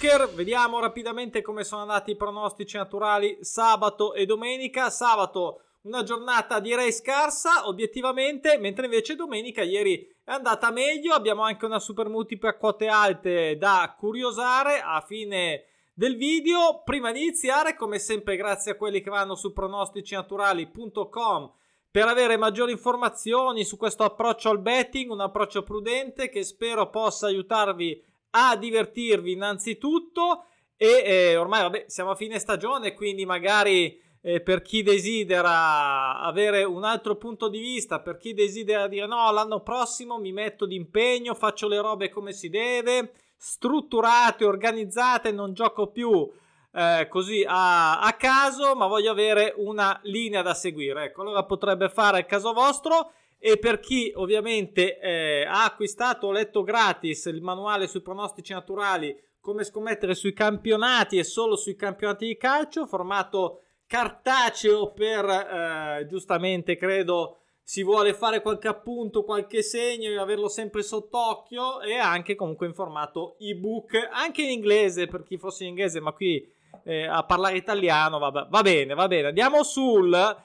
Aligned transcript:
Bunker, 0.00 0.32
vediamo 0.32 0.78
rapidamente 0.78 1.42
come 1.42 1.64
sono 1.64 1.82
andati 1.82 2.12
i 2.12 2.16
pronostici 2.16 2.76
naturali 2.76 3.38
sabato 3.40 4.14
e 4.14 4.26
domenica. 4.26 4.90
Sabato 4.90 5.62
una 5.82 6.04
giornata 6.04 6.60
direi 6.60 6.92
scarsa 6.92 7.66
obiettivamente, 7.66 8.58
mentre 8.58 8.84
invece 8.84 9.16
domenica 9.16 9.62
ieri 9.62 10.08
è 10.22 10.30
andata 10.30 10.70
meglio. 10.70 11.14
Abbiamo 11.14 11.42
anche 11.42 11.64
una 11.64 11.80
super 11.80 12.08
multipla 12.08 12.50
a 12.50 12.56
quote 12.56 12.86
alte 12.86 13.58
da 13.58 13.92
curiosare 13.98 14.80
a 14.80 15.00
fine 15.00 15.64
del 15.94 16.16
video. 16.16 16.82
Prima 16.84 17.10
di 17.10 17.22
iniziare, 17.22 17.74
come 17.74 17.98
sempre, 17.98 18.36
grazie 18.36 18.70
a 18.70 18.76
quelli 18.76 19.00
che 19.00 19.10
vanno 19.10 19.34
su 19.34 19.52
pronosticinaturali.com 19.52 21.52
per 21.90 22.06
avere 22.06 22.36
maggiori 22.36 22.70
informazioni 22.70 23.64
su 23.64 23.76
questo 23.76 24.04
approccio 24.04 24.48
al 24.48 24.60
betting, 24.60 25.10
un 25.10 25.22
approccio 25.22 25.64
prudente 25.64 26.28
che 26.28 26.44
spero 26.44 26.88
possa 26.88 27.26
aiutarvi 27.26 28.06
a 28.30 28.56
divertirvi 28.56 29.32
innanzitutto 29.32 30.46
e 30.76 31.02
eh, 31.04 31.36
ormai 31.36 31.62
vabbè, 31.62 31.84
siamo 31.88 32.10
a 32.10 32.14
fine 32.14 32.38
stagione, 32.38 32.94
quindi 32.94 33.26
magari 33.26 34.00
eh, 34.20 34.40
per 34.40 34.62
chi 34.62 34.82
desidera 34.82 36.20
avere 36.20 36.64
un 36.64 36.84
altro 36.84 37.16
punto 37.16 37.48
di 37.48 37.58
vista, 37.58 38.00
per 38.00 38.16
chi 38.16 38.34
desidera 38.34 38.86
dire 38.86 39.06
no, 39.06 39.30
l'anno 39.32 39.62
prossimo 39.62 40.18
mi 40.18 40.32
metto 40.32 40.66
d'impegno, 40.66 41.34
faccio 41.34 41.68
le 41.68 41.80
robe 41.80 42.10
come 42.10 42.32
si 42.32 42.48
deve, 42.48 43.12
strutturate, 43.36 44.44
organizzate, 44.44 45.32
non 45.32 45.52
gioco 45.52 45.88
più 45.88 46.30
eh, 46.72 47.08
così 47.08 47.44
a, 47.46 48.00
a, 48.00 48.12
caso, 48.14 48.74
ma 48.74 48.86
voglio 48.86 49.10
avere 49.10 49.54
una 49.56 49.98
linea 50.04 50.42
da 50.42 50.54
seguire. 50.54 51.04
Ecco, 51.04 51.22
allora 51.22 51.44
potrebbe 51.44 51.88
fare 51.88 52.20
il 52.20 52.26
caso 52.26 52.52
vostro. 52.52 53.12
E 53.38 53.58
per 53.58 53.78
chi 53.80 54.12
ovviamente 54.14 54.98
eh, 54.98 55.44
ha 55.46 55.64
acquistato 55.64 56.26
o 56.26 56.32
letto 56.32 56.62
gratis 56.62 57.26
il 57.26 57.40
manuale 57.40 57.86
sui 57.86 58.02
pronostici 58.02 58.52
naturali, 58.52 59.16
come 59.40 59.64
scommettere 59.64 60.14
sui 60.14 60.32
campionati 60.32 61.18
e 61.18 61.24
solo 61.24 61.56
sui 61.56 61.76
campionati 61.76 62.26
di 62.26 62.36
calcio, 62.36 62.86
formato 62.86 63.62
cartaceo 63.86 64.92
per 64.92 65.24
eh, 65.24 66.06
giustamente 66.08 66.76
credo 66.76 67.38
si 67.68 67.82
vuole 67.82 68.14
fare 68.14 68.40
qualche 68.40 68.66
appunto, 68.66 69.24
qualche 69.24 69.62
segno 69.62 70.08
e 70.08 70.16
averlo 70.16 70.48
sempre 70.48 70.82
sott'occhio 70.82 71.82
e 71.82 71.96
anche 71.96 72.34
comunque 72.34 72.66
in 72.66 72.72
formato 72.72 73.36
ebook, 73.38 74.08
anche 74.10 74.40
in 74.40 74.48
inglese 74.48 75.06
per 75.06 75.22
chi 75.22 75.36
fosse 75.36 75.64
in 75.64 75.70
inglese, 75.70 76.00
ma 76.00 76.12
qui 76.12 76.50
eh, 76.84 77.06
a 77.06 77.22
parlare 77.24 77.58
italiano 77.58 78.18
va, 78.18 78.30
va, 78.30 78.62
bene, 78.62 78.94
va 78.94 79.06
bene. 79.06 79.28
Andiamo 79.28 79.62
sul 79.64 80.36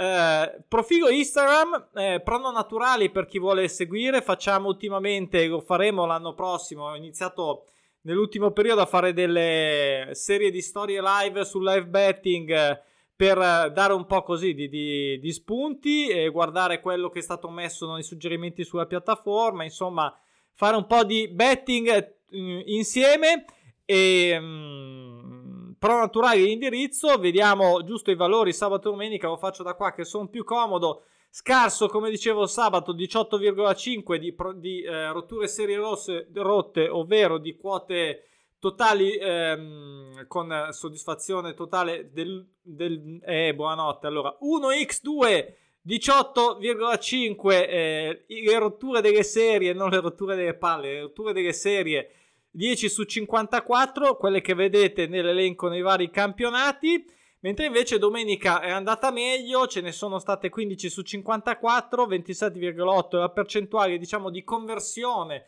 eh, 0.00 0.64
profilo 0.66 1.10
Instagram, 1.10 1.88
eh, 1.94 2.22
prono 2.24 2.50
naturali 2.50 3.10
per 3.10 3.26
chi 3.26 3.38
vuole 3.38 3.68
seguire, 3.68 4.22
facciamo 4.22 4.68
ultimamente, 4.68 5.46
lo 5.46 5.60
faremo 5.60 6.06
l'anno 6.06 6.32
prossimo, 6.32 6.84
ho 6.84 6.96
iniziato 6.96 7.66
nell'ultimo 8.02 8.50
periodo 8.52 8.80
a 8.80 8.86
fare 8.86 9.12
delle 9.12 10.08
serie 10.12 10.50
di 10.50 10.62
storie 10.62 11.02
live 11.02 11.44
sul 11.44 11.64
live 11.64 11.84
betting 11.84 12.82
per 13.14 13.36
dare 13.72 13.92
un 13.92 14.06
po' 14.06 14.22
così 14.22 14.54
di, 14.54 14.70
di, 14.70 15.18
di, 15.20 15.32
spunti 15.32 16.08
e 16.08 16.30
guardare 16.30 16.80
quello 16.80 17.10
che 17.10 17.18
è 17.18 17.22
stato 17.22 17.50
messo 17.50 17.92
nei 17.92 18.02
suggerimenti 18.02 18.64
sulla 18.64 18.86
piattaforma, 18.86 19.64
insomma, 19.64 20.18
fare 20.54 20.76
un 20.76 20.86
po' 20.86 21.04
di 21.04 21.28
betting 21.28 21.88
eh, 22.30 22.62
insieme 22.68 23.44
e 23.84 24.34
um, 24.38 25.39
pro 25.80 25.98
naturale 25.98 26.36
di 26.36 26.52
indirizzo, 26.52 27.16
vediamo 27.16 27.82
giusto 27.84 28.10
i 28.10 28.14
valori 28.14 28.52
sabato 28.52 28.88
e 28.88 28.90
domenica, 28.90 29.28
lo 29.28 29.38
faccio 29.38 29.62
da 29.62 29.72
qua 29.72 29.92
che 29.92 30.04
sono 30.04 30.28
più 30.28 30.44
comodo. 30.44 31.04
Scarso, 31.30 31.88
come 31.88 32.10
dicevo 32.10 32.46
sabato, 32.46 32.92
18,5 32.92 34.16
di, 34.16 34.34
di 34.56 34.82
eh, 34.82 35.10
rotture 35.10 35.48
serie 35.48 35.76
rosse, 35.76 36.28
rotte, 36.34 36.86
ovvero 36.86 37.38
di 37.38 37.56
quote 37.56 38.24
totali 38.58 39.16
ehm, 39.16 40.26
con 40.26 40.68
soddisfazione 40.70 41.54
totale 41.54 42.10
del, 42.12 42.46
del 42.60 43.18
eh, 43.24 43.54
buonanotte 43.54 44.06
allora 44.06 44.36
1x2 44.42 45.54
18,5 45.86 47.50
eh, 47.50 48.24
le 48.26 48.58
rotture 48.58 49.00
delle 49.00 49.22
serie 49.22 49.72
non 49.72 49.88
le 49.88 50.00
rotture 50.00 50.36
delle 50.36 50.52
palle 50.52 50.92
le 50.92 51.00
rotture 51.00 51.32
delle 51.32 51.54
serie 51.54 52.19
10 52.50 52.88
su 52.88 53.04
54 53.04 54.16
quelle 54.16 54.40
che 54.40 54.54
vedete 54.54 55.06
nell'elenco 55.06 55.68
nei 55.68 55.82
vari 55.82 56.10
campionati 56.10 57.04
mentre 57.40 57.66
invece 57.66 57.98
domenica 57.98 58.60
è 58.60 58.70
andata 58.70 59.10
meglio 59.10 59.66
ce 59.66 59.80
ne 59.80 59.92
sono 59.92 60.18
state 60.18 60.48
15 60.48 60.88
su 60.88 61.02
54 61.02 62.06
27,8 62.06 63.18
la 63.18 63.30
percentuale 63.30 63.98
diciamo 63.98 64.30
di 64.30 64.42
conversione 64.42 65.46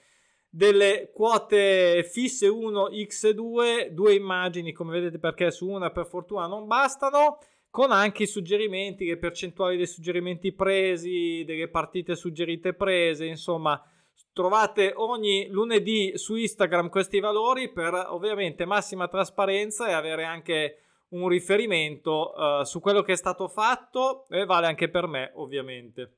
delle 0.54 1.10
quote 1.14 2.06
fisse 2.12 2.46
1x2, 2.46 3.88
due 3.88 4.14
immagini 4.14 4.72
come 4.72 4.92
vedete 4.92 5.18
perché 5.18 5.50
su 5.50 5.66
una 5.66 5.90
per 5.90 6.06
fortuna 6.06 6.46
non 6.46 6.66
bastano, 6.66 7.38
con 7.70 7.90
anche 7.90 8.24
i 8.24 8.26
suggerimenti, 8.26 9.06
le 9.06 9.16
percentuali 9.16 9.78
dei 9.78 9.86
suggerimenti 9.86 10.52
presi, 10.52 11.42
delle 11.46 11.68
partite 11.68 12.14
suggerite 12.14 12.74
prese, 12.74 13.24
insomma 13.24 13.82
trovate 14.32 14.92
ogni 14.94 15.48
lunedì 15.48 16.16
su 16.16 16.36
Instagram 16.36 16.88
questi 16.88 17.20
valori 17.20 17.70
per 17.70 17.94
ovviamente 17.94 18.64
massima 18.64 19.08
trasparenza 19.08 19.88
e 19.88 19.92
avere 19.92 20.24
anche 20.24 20.78
un 21.10 21.28
riferimento 21.28 22.32
uh, 22.32 22.62
su 22.62 22.80
quello 22.80 23.02
che 23.02 23.12
è 23.12 23.16
stato 23.16 23.48
fatto 23.48 24.26
e 24.28 24.44
vale 24.44 24.66
anche 24.66 24.88
per 24.88 25.06
me 25.06 25.30
ovviamente. 25.34 26.16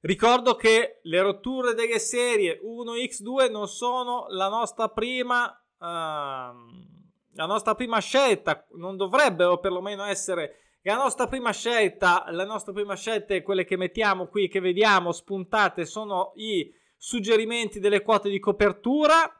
Ricordo 0.00 0.54
che 0.54 1.00
le 1.02 1.20
rotture 1.20 1.74
delle 1.74 1.98
serie 1.98 2.60
1x2 2.62 3.50
non 3.50 3.66
sono 3.66 4.26
la 4.28 4.48
nostra 4.48 4.88
prima, 4.88 5.46
uh, 5.78 5.84
la 5.84 7.46
nostra 7.46 7.74
prima 7.74 7.98
scelta, 7.98 8.64
non 8.74 8.96
dovrebbero 8.96 9.58
perlomeno 9.58 10.04
essere 10.04 10.60
la 10.86 10.94
nostra 10.94 11.26
prima 11.26 11.50
scelta. 11.50 12.26
La 12.30 12.44
nostra 12.44 12.72
prima 12.72 12.94
scelta 12.94 13.34
è 13.34 13.42
quelle 13.42 13.64
che 13.64 13.76
mettiamo 13.76 14.28
qui, 14.28 14.48
che 14.48 14.60
vediamo 14.60 15.10
spuntate, 15.10 15.84
sono 15.84 16.32
i 16.36 16.72
suggerimenti 16.96 17.80
delle 17.80 18.02
quote 18.02 18.28
di 18.28 18.38
copertura. 18.38 19.30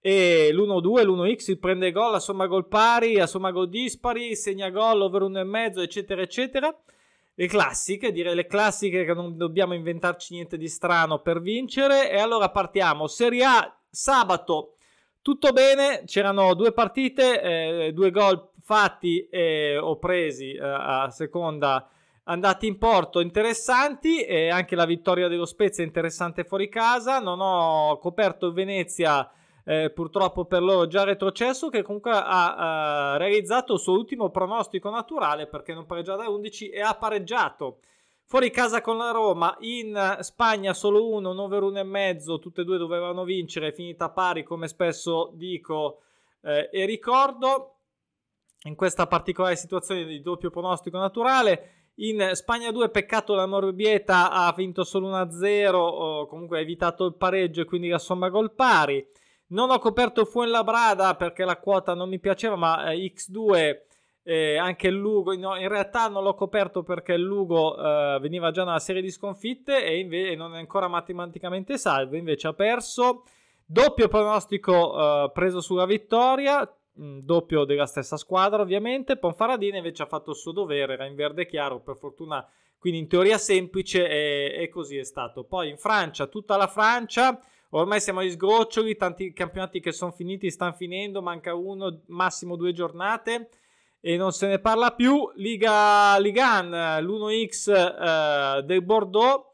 E 0.00 0.50
l'1-2, 0.52 1.04
l'1x, 1.04 1.50
il 1.50 1.58
prende 1.58 1.92
gol, 1.92 2.12
la 2.12 2.20
somma 2.20 2.46
gol 2.46 2.68
pari, 2.68 3.14
la 3.14 3.26
somma 3.26 3.50
gol 3.50 3.68
dispari, 3.68 4.34
segna 4.34 4.70
gol 4.70 5.02
over 5.02 5.22
1,5, 5.22 5.80
eccetera, 5.80 6.22
eccetera 6.22 6.74
le 7.40 7.46
classiche, 7.46 8.12
direi 8.12 8.34
le 8.34 8.44
classiche 8.44 9.06
che 9.06 9.14
non 9.14 9.34
dobbiamo 9.38 9.72
inventarci 9.72 10.34
niente 10.34 10.58
di 10.58 10.68
strano 10.68 11.20
per 11.20 11.40
vincere. 11.40 12.10
E 12.10 12.18
allora 12.18 12.50
partiamo. 12.50 13.06
Serie 13.06 13.44
A, 13.44 13.78
sabato, 13.88 14.76
tutto 15.22 15.50
bene, 15.52 16.02
c'erano 16.04 16.54
due 16.54 16.72
partite, 16.72 17.40
eh, 17.86 17.92
due 17.94 18.10
gol 18.10 18.50
fatti 18.62 19.26
eh, 19.28 19.78
o 19.78 19.96
presi 19.96 20.52
eh, 20.52 20.60
a 20.62 21.08
seconda 21.08 21.88
andati 22.30 22.66
in 22.68 22.78
porto 22.78 23.20
interessanti 23.20 24.22
e 24.22 24.48
anche 24.50 24.76
la 24.76 24.86
vittoria 24.86 25.28
dello 25.28 25.46
Spezia 25.46 25.84
interessante 25.84 26.44
fuori 26.44 26.68
casa. 26.68 27.18
Non 27.18 27.40
ho 27.40 27.98
coperto 27.98 28.52
Venezia 28.52 29.28
eh, 29.64 29.90
purtroppo 29.90 30.44
per 30.44 30.62
loro 30.62 30.86
già 30.86 31.02
retrocesso, 31.02 31.68
che 31.68 31.82
comunque 31.82 32.12
ha 32.12 33.14
uh, 33.14 33.18
realizzato 33.18 33.74
il 33.74 33.80
suo 33.80 33.94
ultimo 33.94 34.30
pronostico 34.30 34.90
naturale 34.90 35.48
perché 35.48 35.74
non 35.74 35.86
pareggiava 35.86 36.22
da 36.22 36.30
11 36.30 36.70
e 36.70 36.80
ha 36.80 36.94
pareggiato. 36.94 37.80
Fuori 38.24 38.50
casa 38.50 38.80
con 38.80 38.96
la 38.96 39.10
Roma, 39.10 39.56
in 39.60 40.18
Spagna 40.20 40.72
solo 40.72 41.08
uno, 41.10 41.30
un 41.30 41.38
over 41.40 41.62
1,5, 41.62 42.38
tutte 42.38 42.60
e 42.60 42.64
due 42.64 42.78
dovevano 42.78 43.24
vincere, 43.24 43.68
è 43.68 43.72
finita 43.72 44.08
pari 44.10 44.44
come 44.44 44.68
spesso 44.68 45.32
dico 45.34 46.02
eh, 46.42 46.70
e 46.72 46.84
ricordo. 46.84 47.74
In 48.64 48.76
questa 48.76 49.06
particolare 49.06 49.56
situazione 49.56 50.04
di 50.04 50.20
doppio 50.20 50.50
pronostico 50.50 50.98
naturale, 50.98 51.79
in 52.02 52.30
Spagna 52.32 52.70
2, 52.70 52.88
peccato 52.90 53.34
la 53.34 53.46
Morbieta 53.46 54.30
ha 54.30 54.52
vinto 54.56 54.84
solo 54.84 55.10
1-0, 55.10 55.74
o 55.74 56.26
comunque 56.26 56.58
ha 56.58 56.62
evitato 56.62 57.04
il 57.06 57.14
pareggio 57.14 57.62
e 57.62 57.64
quindi 57.64 57.88
la 57.88 57.98
somma 57.98 58.28
gol 58.28 58.54
pari. 58.54 59.06
Non 59.48 59.70
ho 59.70 59.78
coperto 59.78 60.24
Fuenlabrada 60.24 61.16
perché 61.16 61.44
la 61.44 61.58
quota 61.58 61.94
non 61.94 62.08
mi 62.08 62.18
piaceva, 62.18 62.56
ma 62.56 62.90
eh, 62.90 63.12
X2 63.14 63.78
eh, 64.22 64.56
anche 64.56 64.88
il 64.88 64.94
Lugo. 64.94 65.36
No, 65.36 65.56
in 65.56 65.68
realtà 65.68 66.08
non 66.08 66.22
l'ho 66.22 66.34
coperto 66.34 66.82
perché 66.82 67.14
il 67.14 67.22
Lugo 67.22 67.76
eh, 67.76 68.18
veniva 68.20 68.50
già 68.50 68.64
da 68.64 68.70
una 68.70 68.78
serie 68.78 69.02
di 69.02 69.10
sconfitte 69.10 69.84
e, 69.84 69.98
inve- 69.98 70.36
non 70.36 70.54
è 70.54 70.58
ancora 70.58 70.88
matematicamente 70.88 71.76
salvo. 71.76 72.16
Invece 72.16 72.48
ha 72.48 72.52
perso. 72.54 73.24
Doppio 73.66 74.08
pronostico 74.08 75.24
eh, 75.26 75.30
preso 75.32 75.60
sulla 75.60 75.84
vittoria. 75.84 76.66
Mh, 77.00 77.18
doppio 77.20 77.64
della 77.64 77.86
stessa 77.86 78.16
squadra, 78.16 78.62
ovviamente. 78.62 79.16
Ponfaradina 79.16 79.76
invece 79.76 80.02
ha 80.02 80.06
fatto 80.06 80.30
il 80.30 80.36
suo 80.36 80.52
dovere, 80.52 80.94
era 80.94 81.06
in 81.06 81.14
verde 81.14 81.46
chiaro, 81.46 81.80
per 81.80 81.96
fortuna. 81.96 82.46
Quindi 82.78 83.00
in 83.00 83.08
teoria 83.08 83.38
semplice 83.38 84.08
e, 84.08 84.62
e 84.62 84.68
così 84.68 84.96
è 84.96 85.04
stato. 85.04 85.44
Poi 85.44 85.68
in 85.68 85.76
Francia, 85.76 86.26
tutta 86.26 86.56
la 86.56 86.66
Francia 86.66 87.40
Ormai 87.72 88.00
siamo 88.00 88.18
agli 88.18 88.32
sgoccioli, 88.32 88.96
tanti 88.96 89.32
campionati 89.32 89.78
che 89.78 89.92
sono 89.92 90.10
finiti, 90.10 90.50
stanno 90.50 90.72
finendo, 90.72 91.22
manca 91.22 91.54
uno, 91.54 92.00
massimo 92.06 92.56
due 92.56 92.72
giornate 92.72 93.48
e 94.00 94.16
non 94.16 94.32
se 94.32 94.48
ne 94.48 94.58
parla 94.58 94.90
più. 94.90 95.30
Liga 95.36 96.18
Ligan, 96.18 97.00
l'1x 97.00 97.70
eh, 98.58 98.62
del 98.64 98.82
Bordeaux, 98.82 99.49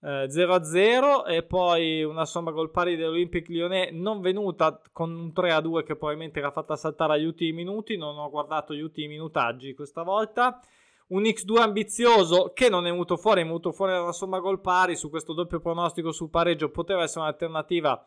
0-0 0.00 1.26
e 1.26 1.42
poi 1.42 2.04
una 2.04 2.24
somma 2.24 2.52
gol 2.52 2.70
pari 2.70 2.94
dell'Olympic 2.94 3.48
Lyonnais 3.48 3.90
non 3.92 4.20
venuta 4.20 4.80
con 4.92 5.12
un 5.12 5.32
3-2 5.34 5.82
che 5.82 5.96
probabilmente 5.96 6.38
era 6.38 6.52
fatta 6.52 6.76
saltare 6.76 7.14
agli 7.14 7.24
ultimi 7.24 7.52
minuti, 7.52 7.96
non 7.96 8.16
ho 8.16 8.30
guardato 8.30 8.74
gli 8.74 8.80
ultimi 8.80 9.08
minutaggi 9.08 9.74
questa 9.74 10.02
volta. 10.02 10.60
Un 11.08 11.22
X2 11.22 11.58
ambizioso 11.58 12.52
che 12.54 12.68
non 12.68 12.86
è 12.86 12.90
venuto 12.90 13.16
fuori, 13.16 13.40
è 13.40 13.44
venuto 13.44 13.72
fuori 13.72 13.92
una 13.92 14.12
somma 14.12 14.38
gol 14.40 14.60
pari 14.60 14.94
su 14.94 15.08
questo 15.08 15.32
doppio 15.32 15.58
pronostico 15.58 16.12
sul 16.12 16.30
pareggio, 16.30 16.70
poteva 16.70 17.02
essere 17.02 17.20
un'alternativa. 17.20 18.04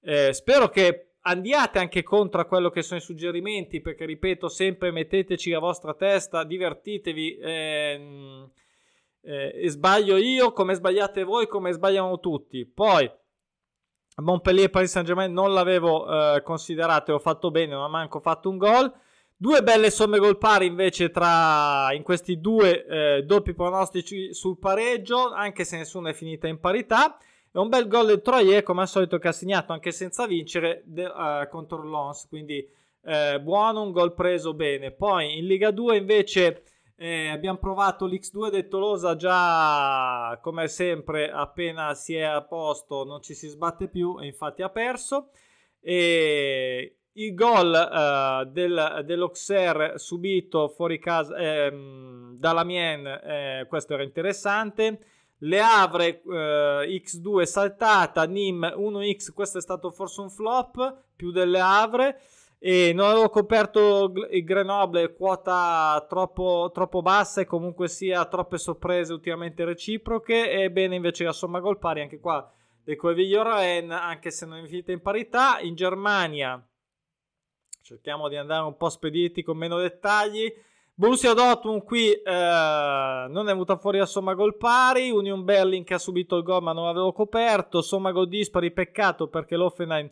Eh, 0.00 0.32
spero 0.32 0.68
che 0.68 1.14
andiate 1.22 1.78
anche 1.78 2.02
contro 2.02 2.40
a 2.40 2.44
quello 2.44 2.70
che 2.70 2.82
sono 2.82 3.00
i 3.00 3.02
suggerimenti, 3.02 3.80
perché 3.80 4.06
ripeto 4.06 4.48
sempre 4.48 4.92
metteteci 4.92 5.50
la 5.50 5.58
vostra 5.58 5.94
testa, 5.94 6.44
divertitevi. 6.44 7.38
Ehm, 7.40 8.50
eh, 9.24 9.52
e 9.62 9.68
sbaglio 9.70 10.16
io 10.16 10.52
come 10.52 10.74
sbagliate 10.74 11.24
voi, 11.24 11.46
come 11.46 11.72
sbagliamo 11.72 12.20
tutti. 12.20 12.64
Poi 12.66 13.10
Montpellier 14.16 14.70
Paris 14.70 14.90
Saint 14.90 15.06
Germain 15.06 15.32
non 15.32 15.52
l'avevo 15.52 16.06
eh, 16.06 16.42
considerato 16.42 17.10
e 17.10 17.14
ho 17.14 17.18
fatto 17.18 17.50
bene, 17.50 17.72
non 17.72 17.82
ho 17.82 17.88
manco 17.88 18.20
fatto 18.20 18.48
un 18.48 18.58
gol. 18.58 18.92
Due 19.36 19.62
belle 19.62 19.90
somme 19.90 20.18
gol 20.18 20.38
pari 20.38 20.66
invece 20.66 21.10
tra 21.10 21.92
in 21.92 22.02
questi 22.02 22.40
due 22.40 22.86
eh, 22.86 23.22
doppi 23.24 23.52
pronostici 23.52 24.32
sul 24.32 24.58
pareggio, 24.58 25.32
anche 25.32 25.64
se 25.64 25.76
nessuna 25.76 26.10
è 26.10 26.14
finita 26.14 26.46
in 26.46 26.60
parità. 26.60 27.18
E 27.50 27.58
un 27.58 27.68
bel 27.68 27.88
gol 27.88 28.06
del 28.06 28.22
Troyer, 28.22 28.62
come 28.62 28.82
al 28.82 28.88
solito, 28.88 29.18
che 29.18 29.28
ha 29.28 29.32
segnato 29.32 29.72
anche 29.72 29.92
senza 29.92 30.26
vincere 30.26 30.82
de, 30.86 31.04
uh, 31.04 31.48
contro 31.48 31.82
Lons. 31.82 32.26
Quindi 32.28 32.68
eh, 33.04 33.40
buono, 33.40 33.82
un 33.82 33.92
gol 33.92 34.14
preso 34.14 34.54
bene. 34.54 34.90
Poi 34.90 35.38
in 35.38 35.46
Liga 35.46 35.70
2 35.70 35.96
invece 35.96 36.62
eh, 36.96 37.28
abbiamo 37.28 37.58
provato 37.58 38.06
l'X2 38.06 38.50
del 38.50 38.68
Tolosa 38.68 39.16
già 39.16 40.38
come 40.40 40.68
sempre 40.68 41.30
appena 41.30 41.92
si 41.94 42.14
è 42.14 42.22
a 42.22 42.42
posto 42.42 43.04
non 43.04 43.20
ci 43.20 43.34
si 43.34 43.48
sbatte 43.48 43.88
più 43.88 44.20
e 44.20 44.26
infatti 44.26 44.62
ha 44.62 44.70
perso. 44.70 45.30
E 45.80 46.96
il 47.16 47.34
gol 47.34 47.70
uh, 47.70 48.50
del, 48.50 49.02
dell'Auxerre 49.04 49.98
subito 49.98 50.68
fuori 50.68 50.98
casa 50.98 51.36
ehm, 51.36 52.36
dalla 52.38 52.64
Mien 52.64 53.06
eh, 53.06 53.66
questo 53.68 53.94
era 53.94 54.02
interessante. 54.02 54.98
Le 55.38 55.60
Avre 55.60 56.22
eh, 56.22 57.02
X2 57.02 57.42
saltata 57.42 58.24
Nim 58.24 58.62
1X 58.64 59.32
questo 59.32 59.58
è 59.58 59.60
stato 59.60 59.90
forse 59.90 60.20
un 60.20 60.30
flop 60.30 61.02
più 61.14 61.32
delle 61.32 61.60
Avre 61.60 62.20
e 62.66 62.94
non 62.94 63.10
avevo 63.10 63.28
coperto 63.28 64.10
il 64.30 64.42
Grenoble, 64.42 65.12
quota 65.12 66.02
troppo, 66.08 66.70
troppo 66.72 67.02
bassa 67.02 67.42
e 67.42 67.44
comunque 67.44 67.88
sia 67.88 68.24
troppe 68.24 68.56
sorprese 68.56 69.12
ultimamente 69.12 69.66
reciproche. 69.66 70.50
Ebbene, 70.50 70.94
invece 70.94 71.24
la 71.24 71.32
somma 71.32 71.60
gol 71.60 71.78
pari 71.78 72.00
anche 72.00 72.18
qua 72.18 72.50
del 72.82 72.96
Coeviglio 72.96 73.42
Ren, 73.42 73.90
anche 73.90 74.30
se 74.30 74.46
non 74.46 74.64
è 74.64 74.66
finita 74.66 74.92
in 74.92 75.02
parità. 75.02 75.58
In 75.60 75.74
Germania 75.74 76.66
cerchiamo 77.82 78.30
di 78.30 78.36
andare 78.36 78.64
un 78.64 78.78
po' 78.78 78.88
spediti 78.88 79.42
con 79.42 79.58
meno 79.58 79.76
dettagli. 79.76 80.50
Borussia 80.94 81.34
Dortmund 81.34 81.84
qui 81.84 82.12
eh, 82.12 82.22
non 82.24 83.42
è 83.42 83.52
venuta 83.52 83.76
fuori 83.76 83.98
la 83.98 84.06
somma 84.06 84.32
gol 84.32 84.56
pari. 84.56 85.10
Union 85.10 85.44
Berlin 85.44 85.84
che 85.84 85.92
ha 85.92 85.98
subito 85.98 86.38
il 86.38 86.42
gol 86.42 86.62
ma 86.62 86.72
non 86.72 86.86
l'avevo 86.86 87.12
coperto. 87.12 87.82
Somma 87.82 88.10
gol 88.10 88.26
dispari, 88.26 88.70
peccato 88.70 89.28
perché 89.28 89.54
l'Offenheim 89.54 90.08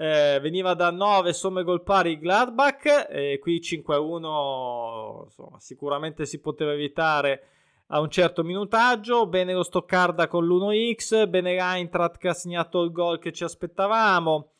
eh, 0.00 0.38
veniva 0.40 0.74
da 0.74 0.92
9 0.92 1.32
somme 1.32 1.64
gol 1.64 1.82
pari 1.82 2.20
Gladbach 2.20 3.08
e 3.10 3.40
qui 3.40 3.58
5-1 3.58 5.24
insomma, 5.24 5.58
sicuramente 5.58 6.24
si 6.24 6.38
poteva 6.38 6.72
evitare 6.72 7.48
a 7.88 7.98
un 7.98 8.08
certo 8.08 8.44
minutaggio. 8.44 9.26
Bene 9.26 9.52
lo 9.52 9.64
Stoccarda 9.64 10.28
con 10.28 10.46
l'1x 10.46 11.28
bene 11.28 11.54
l'Eintracht 11.54 12.18
che 12.18 12.28
ha 12.28 12.32
segnato 12.32 12.84
il 12.84 12.92
gol 12.92 13.18
che 13.18 13.32
ci 13.32 13.42
aspettavamo. 13.42 14.50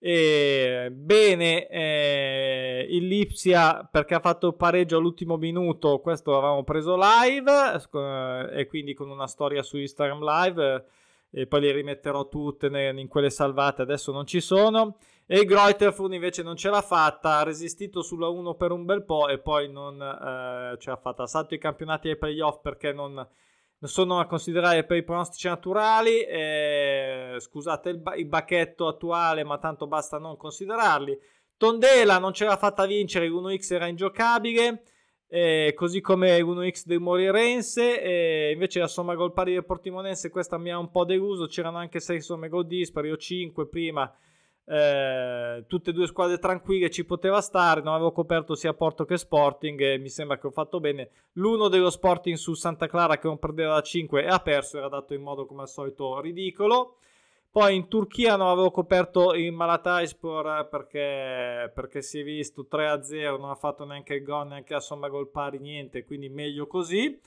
E 0.00 0.88
bene 0.92 1.68
eh, 1.68 2.86
il 2.90 3.06
Lipsia 3.06 3.88
perché 3.88 4.14
ha 4.14 4.20
fatto 4.20 4.48
il 4.48 4.54
pareggio 4.56 4.96
all'ultimo 4.96 5.36
minuto 5.36 5.98
questo 5.98 6.30
l'avevamo 6.30 6.64
preso 6.64 6.96
live 6.96 7.52
eh, 7.92 8.60
e 8.60 8.66
quindi 8.66 8.94
con 8.94 9.10
una 9.10 9.26
storia 9.26 9.62
su 9.62 9.76
Instagram 9.76 10.24
live 10.24 10.84
e 11.30 11.46
poi 11.46 11.60
le 11.60 11.72
rimetterò 11.72 12.28
tutte 12.28 12.66
in 12.66 13.08
quelle 13.08 13.30
salvate, 13.30 13.82
adesso 13.82 14.12
non 14.12 14.26
ci 14.26 14.40
sono. 14.40 14.96
E 15.26 15.38
il 15.38 15.46
Greuterfurt 15.46 16.12
invece 16.12 16.42
non 16.42 16.56
ce 16.56 16.70
l'ha 16.70 16.82
fatta, 16.82 17.38
ha 17.38 17.42
resistito 17.44 18.02
sulla 18.02 18.28
1 18.28 18.54
per 18.54 18.72
un 18.72 18.84
bel 18.84 19.04
po' 19.04 19.28
e 19.28 19.38
poi 19.38 19.70
non 19.70 19.94
eh, 20.02 20.76
ce 20.78 20.90
l'ha 20.90 20.96
fatta. 20.96 21.26
Salto 21.28 21.54
i 21.54 21.58
campionati 21.58 22.08
ai 22.08 22.18
playoff 22.18 22.60
perché 22.60 22.92
non, 22.92 23.14
non 23.14 23.90
sono 23.90 24.18
a 24.18 24.26
considerare 24.26 24.84
per 24.84 24.96
i 24.96 25.04
pronostici 25.04 25.46
naturali. 25.46 26.20
Eh, 26.22 27.36
scusate 27.38 27.90
il, 27.90 28.02
il 28.16 28.26
bacchetto 28.26 28.88
attuale, 28.88 29.44
ma 29.44 29.58
tanto 29.58 29.86
basta 29.86 30.18
non 30.18 30.36
considerarli. 30.36 31.16
Tondela 31.56 32.18
non 32.18 32.32
ce 32.32 32.46
l'ha 32.46 32.56
fatta 32.56 32.86
vincere, 32.86 33.28
l'1x 33.28 33.72
era 33.72 33.86
ingiocabile 33.86 34.82
eh, 35.32 35.72
così 35.76 36.00
come 36.00 36.40
1x 36.40 36.86
del 36.86 36.98
Morirense 36.98 38.02
e 38.02 38.50
invece 38.52 38.80
la 38.80 38.88
somma 38.88 39.14
gol 39.14 39.32
pari 39.32 39.52
del 39.52 39.64
Portimonense 39.64 40.28
questa 40.28 40.58
mi 40.58 40.72
ha 40.72 40.78
un 40.78 40.90
po' 40.90 41.04
deluso 41.04 41.46
c'erano 41.46 41.78
anche 41.78 42.00
6 42.00 42.20
somme 42.20 42.48
gol 42.48 42.66
dispari 42.66 43.12
o 43.12 43.16
5 43.16 43.68
prima 43.68 44.12
eh, 44.64 45.64
tutte 45.68 45.90
e 45.90 45.92
due 45.92 46.08
squadre 46.08 46.38
tranquille 46.38 46.90
ci 46.90 47.04
poteva 47.04 47.40
stare 47.40 47.80
non 47.80 47.94
avevo 47.94 48.10
coperto 48.10 48.56
sia 48.56 48.74
Porto 48.74 49.04
che 49.04 49.16
Sporting 49.16 49.80
e 49.80 49.98
mi 49.98 50.08
sembra 50.08 50.38
che 50.38 50.48
ho 50.48 50.50
fatto 50.50 50.78
bene. 50.80 51.10
L'uno 51.34 51.68
dello 51.68 51.90
Sporting 51.90 52.36
su 52.36 52.54
Santa 52.54 52.86
Clara 52.86 53.18
che 53.18 53.26
non 53.26 53.38
perdeva 53.38 53.74
da 53.74 53.82
5 53.82 54.22
e 54.22 54.26
ha 54.26 54.38
perso 54.40 54.78
era 54.78 54.88
dato 54.88 55.14
in 55.14 55.22
modo 55.22 55.46
come 55.46 55.62
al 55.62 55.68
solito 55.68 56.20
ridicolo 56.20 56.98
poi 57.50 57.74
in 57.74 57.88
Turchia 57.88 58.36
non 58.36 58.46
avevo 58.46 58.70
coperto 58.70 59.34
il 59.34 59.52
Malataispor 59.52 60.68
perché, 60.68 61.70
perché 61.74 62.00
si 62.00 62.20
è 62.20 62.22
visto 62.22 62.68
3-0, 62.70 63.40
non 63.40 63.50
ha 63.50 63.56
fatto 63.56 63.84
neanche 63.84 64.14
il 64.14 64.22
gol, 64.22 64.46
neanche 64.46 64.74
la 64.74 64.80
somma 64.80 65.08
gol 65.08 65.30
pari, 65.30 65.58
niente, 65.58 66.04
quindi 66.04 66.28
meglio 66.28 66.68
così. 66.68 67.18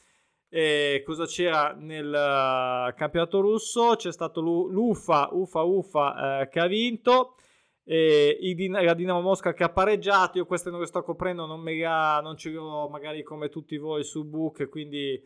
E 0.47 1.01
cosa 1.05 1.25
c'era 1.25 1.73
nel 1.73 2.07
uh, 2.07 2.93
campionato 2.95 3.41
russo? 3.41 3.95
C'è 3.97 4.11
stato 4.11 4.39
l'UFA, 4.39 5.29
UFA, 5.31 5.61
UFA 5.63 6.41
eh, 6.41 6.49
che 6.49 6.59
ha 6.59 6.67
vinto. 6.67 7.35
Din- 7.83 8.79
la 8.81 8.93
Dinamo 8.93 9.19
Mosca 9.19 9.53
che 9.53 9.63
ha 9.63 9.69
pareggiato. 9.69 10.37
Io 10.37 10.45
queste 10.45 10.69
non 10.69 10.79
le 10.79 10.85
sto 10.85 11.01
coprendo, 11.03 11.45
non, 11.45 11.59
mega, 11.59 12.21
non 12.21 12.37
ce 12.37 12.49
le 12.51 12.57
ho 12.57 12.87
magari 12.87 13.23
come 13.23 13.49
tutti 13.49 13.77
voi 13.77 14.03
su 14.03 14.23
book, 14.25 14.69
quindi 14.69 15.21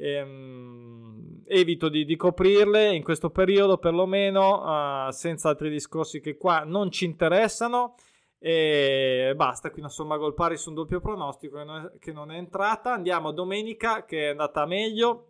ehm, 0.00 1.42
evito 1.46 1.88
di, 1.88 2.04
di, 2.04 2.16
coprirle 2.16 2.94
in 2.94 3.02
questo 3.02 3.30
periodo 3.30 3.76
perlomeno 3.76 5.06
uh, 5.06 5.10
senza 5.10 5.50
altri 5.50 5.68
discorsi 5.68 6.20
che 6.20 6.36
qua 6.36 6.64
non 6.64 6.90
ci 6.90 7.04
interessano. 7.04 7.96
E 8.42 9.34
basta 9.36 9.70
qui 9.70 9.80
una 9.80 9.90
somma 9.90 10.16
gol 10.16 10.32
pari 10.32 10.56
su 10.56 10.70
un 10.70 10.76
doppio 10.76 11.00
pronostico 11.00 11.58
che 11.58 11.64
non, 11.64 11.92
è, 11.94 11.98
che 11.98 12.12
non 12.12 12.30
è 12.30 12.36
entrata. 12.36 12.94
Andiamo 12.94 13.28
a 13.28 13.32
domenica 13.32 14.04
che 14.06 14.28
è 14.28 14.30
andata 14.30 14.64
meglio. 14.64 15.26